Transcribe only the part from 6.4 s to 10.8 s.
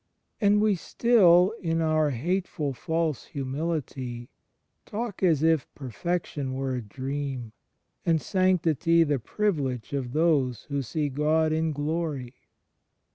were a dream, and Sanctity the privilege of those